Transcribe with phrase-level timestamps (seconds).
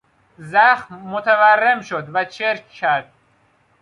[0.37, 3.11] زخم متورم شد و چرک کرد.